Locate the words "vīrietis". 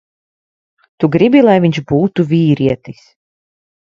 2.33-3.03